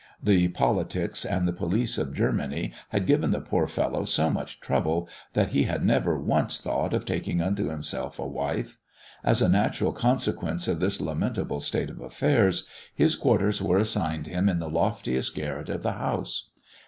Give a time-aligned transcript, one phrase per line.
[0.23, 5.07] The politics and the police of Germany had given the poor fellow so much trouble,
[5.33, 8.79] that he had never once thought of taking unto himself a wife.
[9.23, 12.63] As a natural consequence of this lamentable state of things,
[12.95, 16.49] his quarters were assigned him in the loftiest garret of the house.